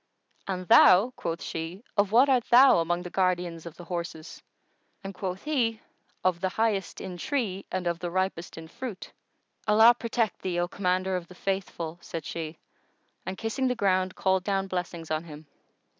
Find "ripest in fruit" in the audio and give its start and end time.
8.09-9.11